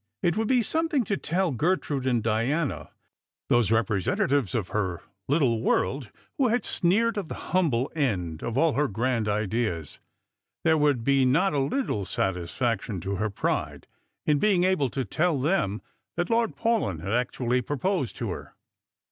[0.23, 2.89] It would be something to tell Gertrude and Diana—
[3.49, 8.73] those representatives of her little world, who had sneered at the humble end of all
[8.73, 9.99] her grand ideas:
[10.63, 13.85] there would be not a little satisfaction to her pride
[14.25, 15.83] in being able to tell them
[16.15, 18.55] that Lord Paulyn had actually proposed to her.